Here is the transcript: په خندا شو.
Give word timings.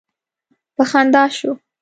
په 0.75 0.83
خندا 0.91 1.23
شو. 1.37 1.51